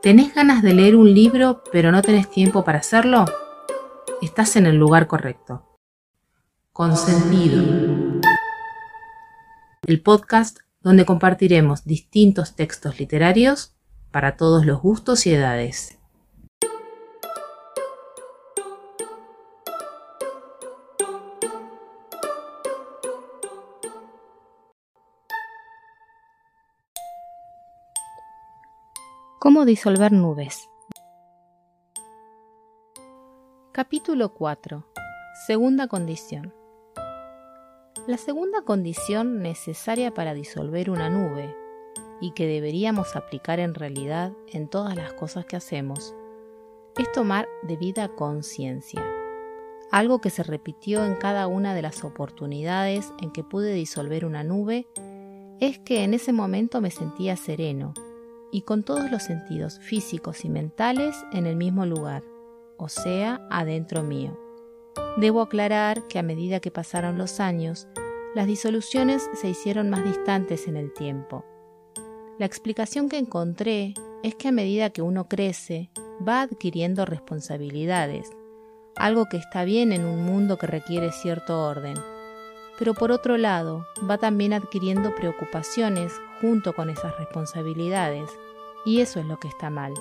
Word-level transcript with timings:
¿Tenés 0.00 0.32
ganas 0.32 0.62
de 0.62 0.74
leer 0.74 0.94
un 0.94 1.12
libro 1.12 1.64
pero 1.72 1.90
no 1.90 2.02
tenés 2.02 2.30
tiempo 2.30 2.62
para 2.62 2.78
hacerlo? 2.78 3.24
Estás 4.22 4.54
en 4.54 4.66
el 4.66 4.76
lugar 4.76 5.08
correcto. 5.08 5.76
Consentido. 6.72 8.20
El 9.84 10.00
podcast 10.00 10.60
donde 10.82 11.04
compartiremos 11.04 11.84
distintos 11.84 12.54
textos 12.54 13.00
literarios 13.00 13.74
para 14.12 14.36
todos 14.36 14.64
los 14.64 14.80
gustos 14.80 15.26
y 15.26 15.34
edades. 15.34 15.97
¿Cómo 29.40 29.64
disolver 29.64 30.10
nubes? 30.10 30.68
Capítulo 33.70 34.34
4. 34.34 34.84
Segunda 35.46 35.86
condición. 35.86 36.52
La 38.08 38.16
segunda 38.16 38.62
condición 38.62 39.40
necesaria 39.40 40.12
para 40.12 40.34
disolver 40.34 40.90
una 40.90 41.08
nube 41.08 41.54
y 42.20 42.32
que 42.32 42.48
deberíamos 42.48 43.14
aplicar 43.14 43.60
en 43.60 43.74
realidad 43.74 44.32
en 44.48 44.66
todas 44.66 44.96
las 44.96 45.12
cosas 45.12 45.44
que 45.44 45.54
hacemos 45.54 46.16
es 46.96 47.12
tomar 47.12 47.46
debida 47.62 48.08
conciencia, 48.08 49.06
algo 49.92 50.20
que 50.20 50.30
se 50.30 50.42
repitió 50.42 51.04
en 51.04 51.14
cada 51.14 51.46
una 51.46 51.74
de 51.74 51.82
las 51.82 52.02
oportunidades 52.02 53.12
en 53.22 53.30
que 53.30 53.44
pude 53.44 53.72
disolver 53.72 54.24
una 54.24 54.42
nube 54.42 54.88
es 55.60 55.78
que 55.78 56.02
en 56.02 56.14
ese 56.14 56.32
momento 56.32 56.80
me 56.80 56.90
sentía 56.90 57.36
sereno 57.36 57.94
y 58.50 58.62
con 58.62 58.82
todos 58.82 59.10
los 59.10 59.22
sentidos 59.22 59.78
físicos 59.80 60.44
y 60.44 60.48
mentales 60.48 61.16
en 61.32 61.46
el 61.46 61.56
mismo 61.56 61.86
lugar, 61.86 62.22
o 62.76 62.88
sea, 62.88 63.46
adentro 63.50 64.02
mío. 64.02 64.38
Debo 65.16 65.42
aclarar 65.42 66.06
que 66.08 66.18
a 66.18 66.22
medida 66.22 66.60
que 66.60 66.70
pasaron 66.70 67.18
los 67.18 67.40
años, 67.40 67.88
las 68.34 68.46
disoluciones 68.46 69.28
se 69.34 69.48
hicieron 69.48 69.90
más 69.90 70.04
distantes 70.04 70.68
en 70.68 70.76
el 70.76 70.92
tiempo. 70.92 71.44
La 72.38 72.46
explicación 72.46 73.08
que 73.08 73.18
encontré 73.18 73.94
es 74.22 74.34
que 74.34 74.48
a 74.48 74.52
medida 74.52 74.90
que 74.90 75.02
uno 75.02 75.28
crece, 75.28 75.90
va 76.26 76.42
adquiriendo 76.42 77.04
responsabilidades, 77.04 78.30
algo 78.96 79.26
que 79.26 79.36
está 79.36 79.64
bien 79.64 79.92
en 79.92 80.04
un 80.04 80.24
mundo 80.24 80.58
que 80.58 80.66
requiere 80.66 81.12
cierto 81.12 81.64
orden, 81.64 81.96
pero 82.78 82.94
por 82.94 83.10
otro 83.10 83.36
lado 83.36 83.86
va 84.08 84.18
también 84.18 84.52
adquiriendo 84.52 85.14
preocupaciones 85.14 86.14
junto 86.40 86.72
con 86.72 86.88
esas 86.88 87.16
responsabilidades, 87.18 88.30
y 88.84 89.00
eso 89.00 89.18
es 89.18 89.26
lo 89.26 89.38
que 89.38 89.48
está 89.48 89.68
mal. 89.68 89.92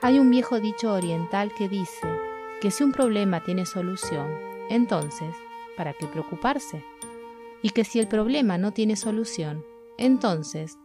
Hay 0.00 0.18
un 0.18 0.30
viejo 0.30 0.58
dicho 0.58 0.92
oriental 0.92 1.52
que 1.56 1.68
dice 1.68 2.08
que 2.60 2.70
si 2.70 2.82
un 2.82 2.92
problema 2.92 3.44
tiene 3.44 3.66
solución, 3.66 4.34
entonces, 4.70 5.34
¿para 5.76 5.92
qué 5.92 6.06
preocuparse? 6.06 6.82
Y 7.62 7.70
que 7.70 7.84
si 7.84 8.00
el 8.00 8.08
problema 8.08 8.56
no 8.56 8.72
tiene 8.72 8.96
solución, 8.96 9.64
entonces, 9.98 10.78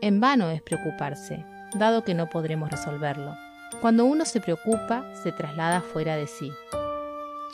en 0.00 0.20
vano 0.20 0.50
es 0.50 0.62
preocuparse, 0.62 1.44
dado 1.74 2.04
que 2.04 2.14
no 2.14 2.30
podremos 2.30 2.70
resolverlo. 2.70 3.34
Cuando 3.80 4.04
uno 4.04 4.24
se 4.24 4.40
preocupa, 4.40 5.04
se 5.22 5.32
traslada 5.32 5.80
fuera 5.80 6.16
de 6.16 6.26
sí, 6.26 6.50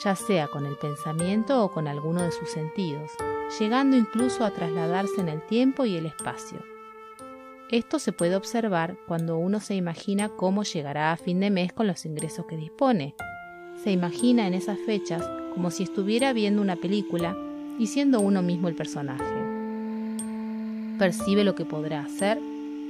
ya 0.03 0.15
sea 0.15 0.47
con 0.47 0.65
el 0.65 0.75
pensamiento 0.77 1.63
o 1.63 1.71
con 1.71 1.87
alguno 1.87 2.23
de 2.23 2.31
sus 2.31 2.49
sentidos, 2.49 3.11
llegando 3.59 3.95
incluso 3.95 4.43
a 4.43 4.51
trasladarse 4.51 5.21
en 5.21 5.29
el 5.29 5.41
tiempo 5.41 5.85
y 5.85 5.95
el 5.95 6.05
espacio. 6.05 6.59
Esto 7.69 7.99
se 7.99 8.11
puede 8.11 8.35
observar 8.35 8.97
cuando 9.07 9.37
uno 9.37 9.59
se 9.59 9.75
imagina 9.75 10.29
cómo 10.29 10.63
llegará 10.63 11.11
a 11.11 11.17
fin 11.17 11.39
de 11.39 11.49
mes 11.49 11.71
con 11.71 11.87
los 11.87 12.05
ingresos 12.05 12.45
que 12.45 12.57
dispone. 12.57 13.15
Se 13.83 13.91
imagina 13.91 14.47
en 14.47 14.53
esas 14.53 14.77
fechas 14.85 15.23
como 15.53 15.71
si 15.71 15.83
estuviera 15.83 16.33
viendo 16.33 16.61
una 16.61 16.75
película 16.75 17.35
y 17.79 17.87
siendo 17.87 18.19
uno 18.19 18.41
mismo 18.41 18.67
el 18.67 18.75
personaje. 18.75 19.23
Percibe 20.99 21.43
lo 21.43 21.55
que 21.55 21.65
podrá 21.65 22.01
hacer, 22.01 22.39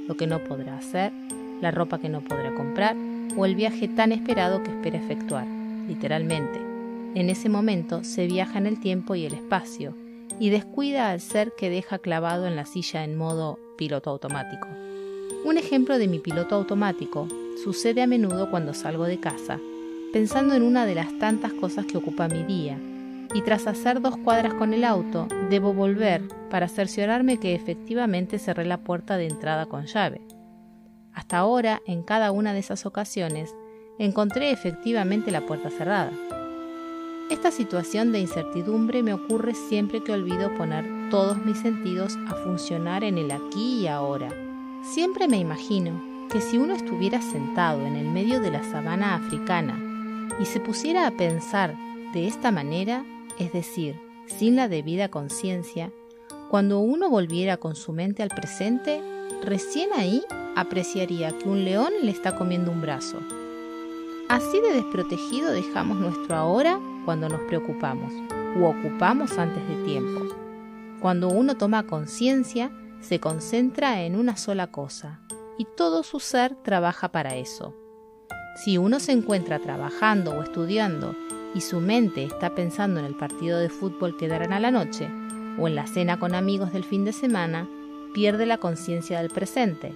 lo 0.08 0.16
que 0.16 0.26
no 0.26 0.42
podrá 0.42 0.76
hacer, 0.76 1.12
la 1.60 1.70
ropa 1.70 1.98
que 1.98 2.08
no 2.08 2.20
podrá 2.20 2.54
comprar 2.54 2.96
o 3.36 3.46
el 3.46 3.54
viaje 3.54 3.88
tan 3.88 4.12
esperado 4.12 4.62
que 4.62 4.70
espera 4.70 4.98
efectuar, 4.98 5.46
literalmente. 5.86 6.71
En 7.14 7.28
ese 7.28 7.50
momento 7.50 8.04
se 8.04 8.26
viaja 8.26 8.58
en 8.58 8.66
el 8.66 8.80
tiempo 8.80 9.14
y 9.14 9.26
el 9.26 9.34
espacio, 9.34 9.94
y 10.40 10.48
descuida 10.48 11.10
al 11.10 11.20
ser 11.20 11.52
que 11.56 11.68
deja 11.68 11.98
clavado 11.98 12.46
en 12.46 12.56
la 12.56 12.64
silla 12.64 13.04
en 13.04 13.16
modo 13.16 13.58
piloto 13.76 14.08
automático. 14.08 14.66
Un 15.44 15.58
ejemplo 15.58 15.98
de 15.98 16.08
mi 16.08 16.20
piloto 16.20 16.54
automático 16.54 17.28
sucede 17.62 18.00
a 18.00 18.06
menudo 18.06 18.50
cuando 18.50 18.72
salgo 18.72 19.04
de 19.04 19.20
casa, 19.20 19.60
pensando 20.12 20.54
en 20.54 20.62
una 20.62 20.86
de 20.86 20.94
las 20.94 21.18
tantas 21.18 21.52
cosas 21.52 21.84
que 21.84 21.98
ocupa 21.98 22.28
mi 22.28 22.44
día, 22.44 22.78
y 23.34 23.42
tras 23.42 23.66
hacer 23.66 24.00
dos 24.00 24.16
cuadras 24.16 24.54
con 24.54 24.72
el 24.72 24.84
auto, 24.84 25.28
debo 25.50 25.74
volver 25.74 26.22
para 26.50 26.68
cerciorarme 26.68 27.38
que 27.38 27.54
efectivamente 27.54 28.38
cerré 28.38 28.64
la 28.64 28.78
puerta 28.78 29.18
de 29.18 29.26
entrada 29.26 29.66
con 29.66 29.84
llave. 29.84 30.22
Hasta 31.12 31.38
ahora, 31.38 31.82
en 31.86 32.02
cada 32.02 32.32
una 32.32 32.54
de 32.54 32.60
esas 32.60 32.86
ocasiones, 32.86 33.54
encontré 33.98 34.50
efectivamente 34.50 35.30
la 35.30 35.42
puerta 35.42 35.70
cerrada. 35.70 36.10
Esta 37.32 37.50
situación 37.50 38.12
de 38.12 38.20
incertidumbre 38.20 39.02
me 39.02 39.14
ocurre 39.14 39.54
siempre 39.54 40.02
que 40.02 40.12
olvido 40.12 40.54
poner 40.54 40.84
todos 41.08 41.42
mis 41.46 41.56
sentidos 41.56 42.18
a 42.28 42.34
funcionar 42.34 43.04
en 43.04 43.16
el 43.16 43.30
aquí 43.30 43.80
y 43.80 43.86
ahora. 43.86 44.28
Siempre 44.82 45.28
me 45.28 45.38
imagino 45.38 46.28
que 46.30 46.42
si 46.42 46.58
uno 46.58 46.74
estuviera 46.74 47.22
sentado 47.22 47.86
en 47.86 47.96
el 47.96 48.06
medio 48.06 48.38
de 48.38 48.50
la 48.50 48.62
sabana 48.62 49.14
africana 49.14 50.28
y 50.38 50.44
se 50.44 50.60
pusiera 50.60 51.06
a 51.06 51.12
pensar 51.12 51.74
de 52.12 52.26
esta 52.26 52.50
manera, 52.50 53.02
es 53.38 53.50
decir, 53.50 53.98
sin 54.26 54.54
la 54.54 54.68
debida 54.68 55.08
conciencia, 55.08 55.90
cuando 56.50 56.80
uno 56.80 57.08
volviera 57.08 57.56
con 57.56 57.76
su 57.76 57.94
mente 57.94 58.22
al 58.22 58.28
presente, 58.28 59.00
recién 59.42 59.88
ahí 59.96 60.22
apreciaría 60.54 61.30
que 61.38 61.48
un 61.48 61.64
león 61.64 61.92
le 62.02 62.10
está 62.10 62.36
comiendo 62.36 62.70
un 62.70 62.82
brazo. 62.82 63.20
Así 64.32 64.62
de 64.62 64.72
desprotegido 64.72 65.52
dejamos 65.52 65.98
nuestro 65.98 66.34
ahora 66.34 66.80
cuando 67.04 67.28
nos 67.28 67.42
preocupamos 67.42 68.10
u 68.56 68.64
ocupamos 68.64 69.36
antes 69.36 69.62
de 69.68 69.84
tiempo. 69.84 70.24
Cuando 71.02 71.28
uno 71.28 71.58
toma 71.58 71.82
conciencia, 71.82 72.70
se 73.02 73.20
concentra 73.20 74.00
en 74.00 74.16
una 74.16 74.38
sola 74.38 74.68
cosa 74.68 75.20
y 75.58 75.66
todo 75.76 76.02
su 76.02 76.18
ser 76.18 76.54
trabaja 76.62 77.12
para 77.12 77.36
eso. 77.36 77.74
Si 78.56 78.78
uno 78.78 79.00
se 79.00 79.12
encuentra 79.12 79.58
trabajando 79.58 80.30
o 80.30 80.42
estudiando 80.42 81.14
y 81.54 81.60
su 81.60 81.80
mente 81.80 82.24
está 82.24 82.54
pensando 82.54 83.00
en 83.00 83.04
el 83.04 83.14
partido 83.14 83.58
de 83.58 83.68
fútbol 83.68 84.16
que 84.16 84.28
darán 84.28 84.54
a 84.54 84.60
la 84.60 84.70
noche 84.70 85.10
o 85.58 85.68
en 85.68 85.74
la 85.74 85.86
cena 85.86 86.18
con 86.18 86.34
amigos 86.34 86.72
del 86.72 86.84
fin 86.84 87.04
de 87.04 87.12
semana, 87.12 87.68
pierde 88.14 88.46
la 88.46 88.56
conciencia 88.56 89.20
del 89.20 89.28
presente 89.28 89.94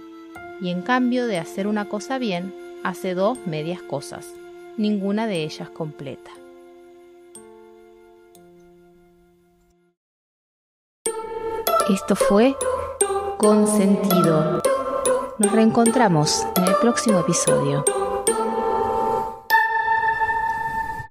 y 0.61 0.69
en 0.69 0.83
cambio 0.83 1.25
de 1.25 1.39
hacer 1.39 1.65
una 1.65 1.89
cosa 1.89 2.19
bien, 2.19 2.53
hace 2.83 3.13
dos 3.13 3.37
medias 3.45 3.81
cosas, 3.81 4.33
ninguna 4.77 5.27
de 5.27 5.43
ellas 5.43 5.69
completa. 5.69 6.31
Esto 11.89 12.15
fue 12.15 12.55
Consentido. 13.37 14.61
Nos 15.37 15.51
reencontramos 15.51 16.45
en 16.55 16.63
el 16.63 16.75
próximo 16.81 17.19
episodio. 17.19 17.85